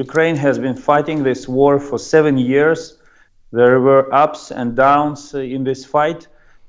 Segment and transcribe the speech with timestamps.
[0.00, 2.98] Ukraine has been fighting this war for seven years.
[3.52, 6.28] There were ups and downs in this fight.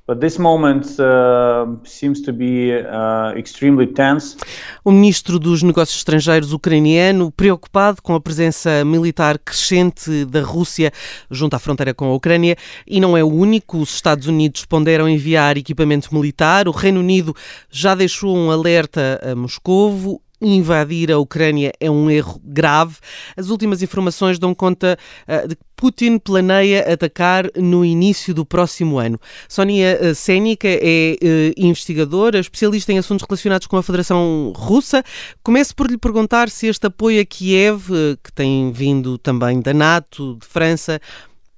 [0.10, 4.37] But this moment uh, seems to be uh, extremely tense.
[4.83, 10.91] O ministro dos Negócios Estrangeiros ucraniano, preocupado com a presença militar crescente da Rússia
[11.29, 12.55] junto à fronteira com a Ucrânia,
[12.87, 13.77] e não é o único.
[13.77, 16.68] Os Estados Unidos ponderam enviar equipamento militar.
[16.68, 17.36] O Reino Unido
[17.70, 22.98] já deixou um alerta a Moscovo invadir a Ucrânia é um erro grave.
[23.36, 29.00] As últimas informações dão conta uh, de que Putin planeia atacar no início do próximo
[29.00, 29.20] ano.
[29.48, 35.04] Sónia uh, Sénica é uh, investigadora, especialista em assuntos relacionados com a Federação Russa.
[35.42, 37.90] Começo por lhe perguntar se este apoio a Kiev,
[38.24, 41.00] que tem vindo também da NATO, de França,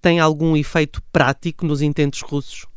[0.02, 2.70] tem algum efeito prático nos intentos russos?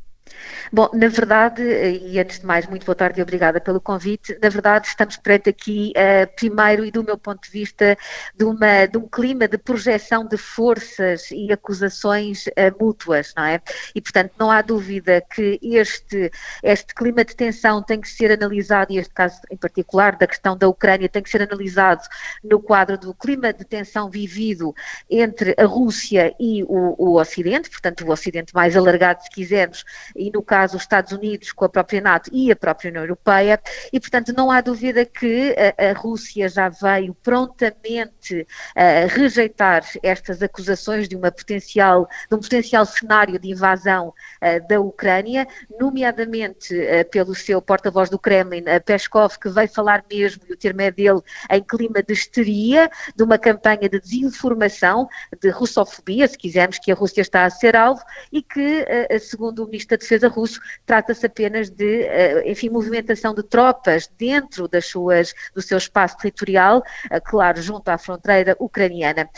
[0.73, 4.37] Bom, na verdade, e antes de mais, muito boa tarde e obrigada pelo convite.
[4.42, 7.96] Na verdade, estamos perante aqui, uh, primeiro e do meu ponto de vista,
[8.34, 13.60] de, uma, de um clima de projeção de forças e acusações uh, mútuas, não é?
[13.95, 16.30] E, portanto, não há dúvida que este,
[16.62, 20.56] este clima de tensão tem que ser analisado, e este caso em particular da questão
[20.56, 22.02] da Ucrânia tem que ser analisado
[22.43, 24.74] no quadro do clima de tensão vivido
[25.09, 29.84] entre a Rússia e o, o Ocidente, portanto, o Ocidente mais alargado, se quisermos,
[30.15, 33.60] e no caso os Estados Unidos com a própria NATO e a própria União Europeia,
[33.93, 40.43] e portanto não há dúvida que a, a Rússia já veio prontamente uh, rejeitar estas
[40.43, 45.46] acusações de uma potencial, de um potencial cenário de invasão uh, da Ucrânia,
[45.79, 50.80] nomeadamente uh, pelo seu porta-voz do Kremlin, Peskov, que veio falar mesmo, e o termo
[50.82, 55.09] é dele, em clima de histeria, de uma campanha de desinformação,
[55.40, 58.87] de russofobia, se quisermos, que a Rússia está a ser alvo, e que,
[59.21, 64.69] segundo o Ministro da Defesa russo, trata-se apenas de, eh, enfim, movimentação de tropas dentro
[64.69, 69.28] das suas, do seu espaço territorial, eh, claro, junto à fronteira ucraniana.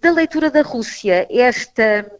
[0.00, 2.10] Da leitura da Rússia, esta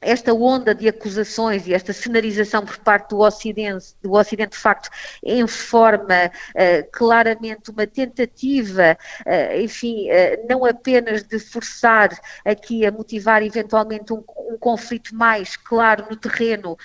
[0.00, 4.88] esta onda de acusações e esta cenarização por parte do Ocidente, do Ocidente de facto,
[5.22, 8.96] informa uh, claramente uma tentativa,
[9.26, 12.10] uh, enfim, uh, não apenas de forçar
[12.44, 16.76] aqui a motivar eventualmente um, um conflito mais claro no terreno,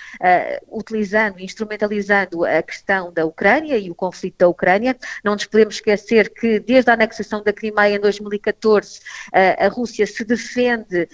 [0.70, 4.96] utilizando, instrumentalizando a questão da Ucrânia e o conflito da Ucrânia.
[5.24, 9.00] Não nos podemos esquecer que desde a anexação da Crimeia em 2014,
[9.32, 11.08] a Rússia se defende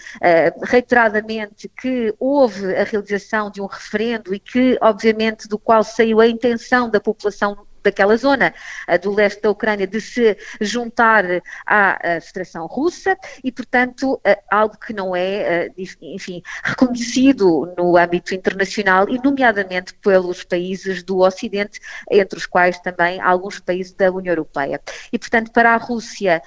[0.62, 6.27] reiteradamente que houve a realização de um referendo e que, obviamente, do qual saiu a
[6.27, 8.54] intenção da população daquela zona
[9.03, 11.25] do leste da Ucrânia de se juntar
[11.66, 14.20] à Federação Russa e, portanto,
[14.50, 15.70] algo que não é,
[16.00, 23.20] enfim, reconhecido no âmbito internacional e, nomeadamente, pelos países do Ocidente, entre os quais também
[23.20, 24.81] alguns países da União Europeia.
[25.12, 26.43] E, portanto, para a Rússia,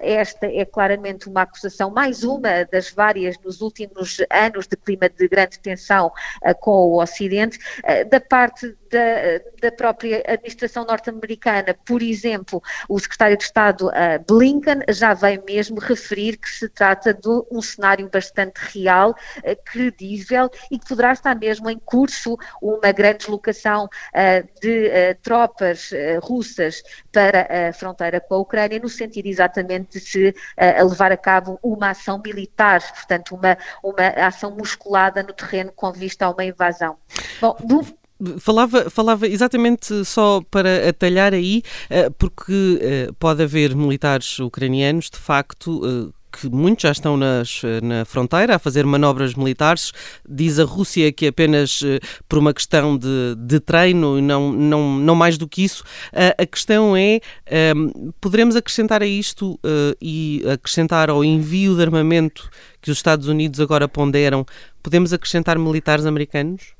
[0.00, 5.28] esta é claramente uma acusação, mais uma das várias nos últimos anos de clima de
[5.28, 6.10] grande tensão
[6.60, 7.58] com o Ocidente,
[8.10, 13.92] da parte da, da própria administração norte-americana, por exemplo, o secretário de Estado uh,
[14.26, 20.50] Blinken já veio mesmo referir que se trata de um cenário bastante real, uh, credível
[20.70, 25.90] e que poderá estar mesmo em curso uma grande deslocação uh, de tropas
[26.22, 30.34] russas para a fronteira com a Ucrânia, no sentido exatamente de se
[30.88, 36.26] levar a cabo uma ação militar, portanto, uma, uma ação musculada no terreno com vista
[36.26, 36.96] a uma invasão.
[37.40, 37.84] Bom, do
[38.40, 45.18] Falava, falava exatamente só para atalhar aí, eh, porque eh, pode haver militares ucranianos, de
[45.18, 49.92] facto, eh, que muitos já estão nas, na fronteira a fazer manobras militares.
[50.28, 51.80] Diz a Rússia que apenas
[52.28, 55.82] por uma questão de, de treino, não, não, não mais do que isso.
[56.12, 57.20] A, questão é:
[57.74, 59.58] um, poderemos acrescentar a isto
[60.02, 62.50] e acrescentar ao envio de armamento
[62.82, 64.44] que os Estados Unidos agora ponderam,
[64.82, 66.77] podemos acrescentar militares americanos?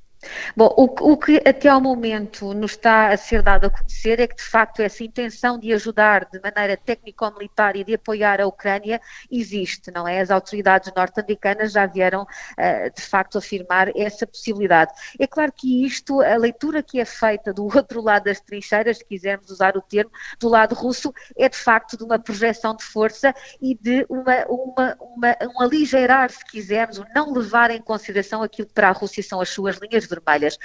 [0.56, 4.26] Bom, o, o, que até ao momento nos está a ser dado a conhecer é
[4.26, 9.00] que, de facto, essa intenção de ajudar de maneira técnico-militar e de apoiar a Ucrânia
[9.30, 10.20] existe, não é?
[10.20, 14.92] As autoridades norte-americanas já vieram, uh, de facto, afirmar essa possibilidade.
[15.20, 19.04] É claro que isto, a leitura que é feita do outro lado das trincheiras, se
[19.04, 20.10] quisermos usar o termo,
[20.40, 23.32] do lado russo, é de facto de uma projeção de força
[23.62, 28.66] e de uma, uma, uma, um aligeirar, se quisermos, o não levar em consideração aquilo
[28.66, 30.58] que para a Rússia são as suas linhas vermelhas,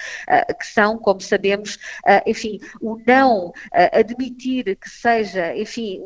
[0.59, 1.77] que são, como sabemos,
[2.25, 3.53] enfim, o não
[3.91, 6.01] admitir que seja, enfim,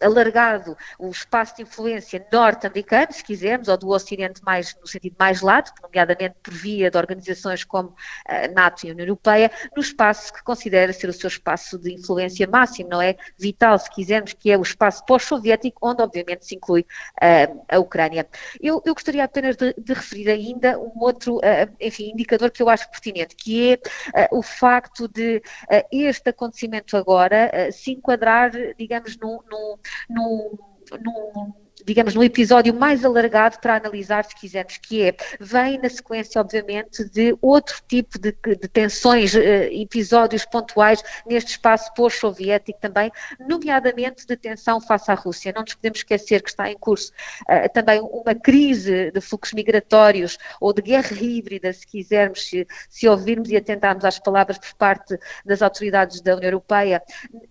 [0.00, 5.40] alargado o espaço de influência norte-americano, se quisermos, ou do Ocidente mais no sentido mais
[5.40, 7.94] lato, nomeadamente por via de organizações como
[8.26, 11.92] a NATO e a União Europeia, no espaço que considera ser o seu espaço de
[11.92, 13.16] influência máximo, não é?
[13.38, 18.26] Vital, se quisermos, que é o espaço pós-soviético, onde obviamente se inclui uh, a Ucrânia.
[18.60, 21.40] Eu, eu, gostaria apenas de, de, referir ainda um outro, uh,
[21.80, 23.78] enfim, indicador que eu acho pertinente, que
[24.14, 25.42] é uh, o facto de
[25.90, 29.78] este acontecimento agora se enquadrar, digamos, num, num,
[30.08, 30.58] num,
[31.00, 36.40] num digamos, no episódio mais alargado para analisar, se quisermos, que é, vem na sequência,
[36.40, 43.10] obviamente, de outro tipo de, de tensões, eh, episódios pontuais neste espaço pós-soviético também,
[43.40, 45.52] nomeadamente de tensão face à Rússia.
[45.52, 50.38] Não nos podemos esquecer que está em curso uh, também uma crise de fluxos migratórios
[50.60, 55.18] ou de guerra híbrida, se quisermos, se, se ouvirmos e atentarmos às palavras por parte
[55.44, 57.02] das autoridades da União Europeia,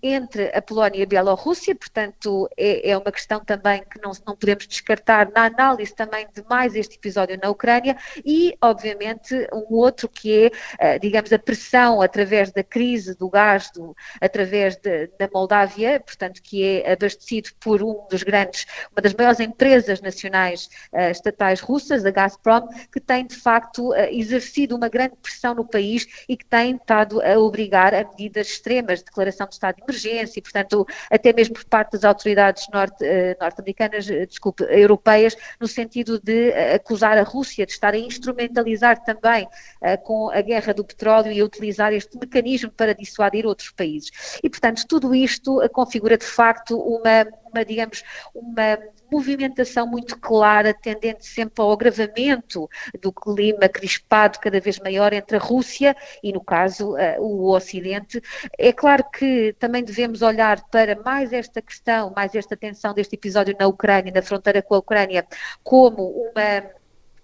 [0.02, 4.36] entre a Polónia e a Bielorrússia, portanto, é, é uma questão também que não não
[4.36, 10.08] podemos descartar na análise também de mais este episódio na Ucrânia e, obviamente, um outro
[10.08, 15.28] que é, eh, digamos, a pressão através da crise do gás do, através de, da
[15.34, 21.10] Moldávia, portanto, que é abastecido por um dos grandes, uma das maiores empresas nacionais uh,
[21.10, 26.06] estatais russas, a Gazprom, que tem, de facto, uh, exercido uma grande pressão no país
[26.28, 30.42] e que tem estado a obrigar a medidas extremas, declaração de estado de emergência, e,
[30.42, 36.20] portanto, até mesmo por parte das autoridades norte, uh, norte-americanas eh, desculpe, europeias, no sentido
[36.20, 40.84] de eh, acusar a Rússia de estar a instrumentalizar também uh, com a guerra do
[40.84, 44.12] petróleo e a utilizar este mecanismo para dissuadir outros países.
[44.44, 48.04] E, portanto, tudo isto configura de facto uma, uma digamos,
[48.34, 48.78] uma
[49.12, 52.70] movimentação muito clara, tendente sempre ao agravamento
[53.02, 58.22] do clima crispado cada vez maior entre a Rússia e, no caso, o Ocidente.
[58.58, 63.56] É claro que também devemos olhar para mais esta questão, mais esta tensão deste episódio
[63.60, 65.26] na Ucrânia, na fronteira com a Ucrânia,
[65.64, 66.79] como uma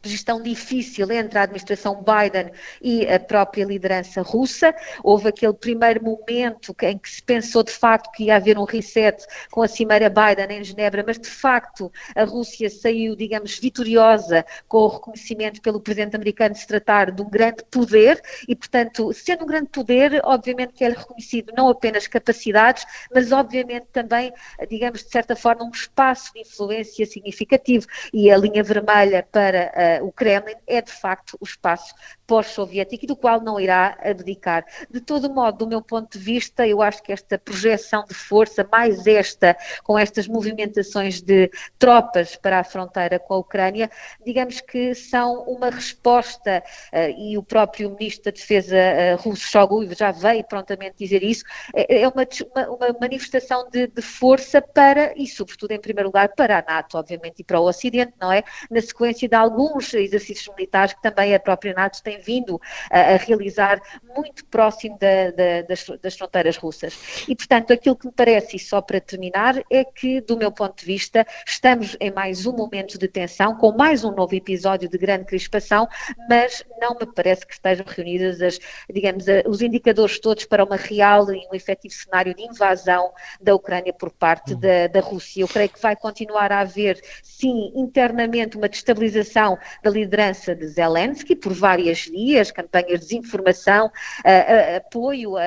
[0.07, 4.74] gestão difícil entre a administração Biden e a própria liderança russa.
[5.04, 9.25] Houve aquele primeiro momento em que se pensou de facto que ia haver um reset
[9.52, 14.78] com a cimeira Biden em Genebra, mas de facto a Rússia saiu, digamos, vitoriosa com
[14.80, 19.44] o reconhecimento pelo presidente americano de se tratar de um grande poder e, portanto, sendo
[19.44, 24.34] um grande poder, obviamente que é reconhecido não apenas capacidades, mas obviamente também,
[24.69, 27.88] digamos, de certa forma, um espaço de influência significativo.
[28.13, 31.94] E a linha vermelha para a o Kremlin é de facto o espaço
[32.27, 34.66] pós-soviético e do qual não irá abdicar.
[34.89, 38.68] De todo modo, do meu ponto de vista, eu acho que esta projeção de força,
[38.72, 43.89] mais esta, com estas movimentações de tropas para a fronteira com a Ucrânia,
[44.25, 46.63] digamos que são uma resposta,
[46.94, 51.44] uh, e o próprio Ministro da Defesa uh, russo, Shoigu, já veio prontamente dizer isso,
[51.74, 56.30] é, é uma, uma, uma manifestação de, de, força para, e sobretudo em primeiro lugar,
[56.36, 58.44] para a NATO, obviamente, e para o Ocidente, não é?
[58.69, 62.59] Na sequência de alguns exercícios militares que também a própria NATO tem vindo
[62.89, 63.79] a, a realizar
[64.15, 67.25] muito próximo da, da, das, das, fronteiras russas.
[67.27, 70.79] E, portanto, aquilo que me parece, e só para terminar, é que, do meu ponto
[70.79, 74.97] de vista, estamos em mais um momento de tensão, com mais um novo episódio de
[74.97, 75.88] grande crispação,
[76.29, 78.59] mas não me parece que estejam reunidas as,
[78.91, 83.94] digamos, os indicadores todos para uma real e um efetivo cenário de invasão da Ucrânia
[83.94, 84.59] por parte uhum.
[84.59, 85.41] da, da Rússia.
[85.41, 91.35] Eu creio que vai continuar a haver, sim, internamente uma destabilização da liderança de Zelensky
[91.35, 95.42] por várias vias, campanhas de desinformação, uh, apoio a,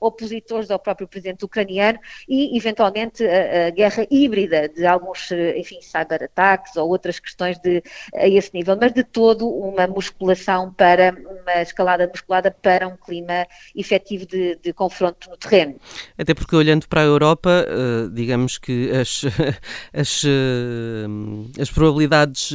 [0.00, 6.88] opositores ao próprio presidente ucraniano e, eventualmente, a, guerra híbrida de alguns, enfim, cyberataques ou
[6.88, 7.82] outras questões de,
[8.14, 13.46] a esse nível, mas de todo uma musculação para, uma escalada musculada para um clima
[13.74, 15.76] efetivo de, de confronto no terreno.
[16.16, 17.66] Até porque olhando para a Europa,
[18.12, 19.22] digamos que as,
[19.92, 20.22] as,
[21.60, 22.52] as probabilidades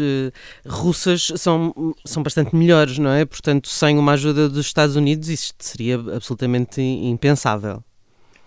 [0.65, 3.25] russas são, são bastante melhores, não é?
[3.33, 7.83] Portanto, sem uma ajuda dos Estados Unidos, isto seria absolutamente impensável.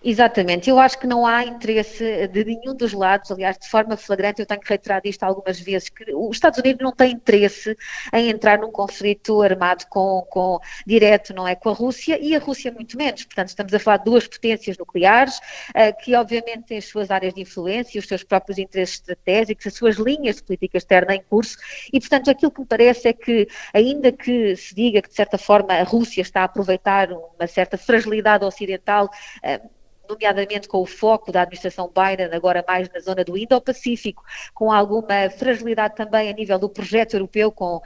[0.08, 4.40] Exatamente, eu acho que não há interesse de nenhum dos lados, aliás, de forma flagrante,
[4.40, 7.76] eu tenho reiterado isto algumas vezes, que os Estados Unidos não têm interesse
[8.12, 12.38] em entrar num conflito armado com, com direto, não é, com a Rússia, e a
[12.38, 16.78] Rússia muito menos, portanto estamos a falar de duas potências nucleares, uh, que obviamente têm
[16.78, 20.78] as suas áreas de influência, os seus próprios interesses estratégicos, as suas linhas de política
[20.78, 21.58] externa em curso,
[21.92, 25.36] e portanto aquilo que me parece é que, ainda que se diga que de certa
[25.36, 29.10] forma a Rússia está a aproveitar uma certa fragilidade ocidental,
[29.42, 29.76] uh,
[30.08, 34.22] nomeadamente com o foco da administração Biden agora mais na zona do Indo-Pacífico,
[34.54, 37.80] com alguma fragilidade também a nível do projeto europeu, com,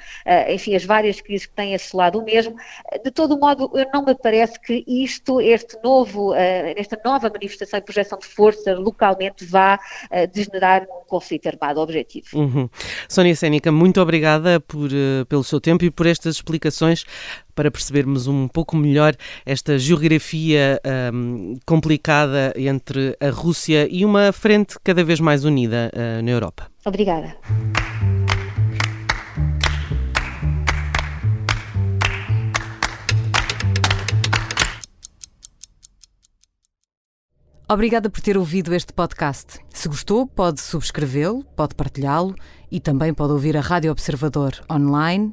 [0.49, 2.57] enfim, as várias crises que têm assolado o mesmo.
[3.05, 8.19] De todo modo, não me parece que isto, este novo, esta nova manifestação e projeção
[8.19, 9.79] de força localmente vá
[10.33, 12.27] degenerar um conflito armado objetivo.
[12.35, 12.69] Uhum.
[13.09, 14.91] Sónia Sénica, muito obrigada por,
[15.29, 17.05] pelo seu tempo e por estas explicações
[17.55, 19.15] para percebermos um pouco melhor
[19.45, 20.81] esta geografia
[21.13, 26.69] um, complicada entre a Rússia e uma frente cada vez mais unida uh, na Europa.
[26.85, 27.37] Obrigada.
[37.73, 39.61] Obrigada por ter ouvido este podcast.
[39.73, 42.35] Se gostou, pode subscrevê-lo, pode partilhá-lo
[42.69, 45.33] e também pode ouvir a Rádio Observador online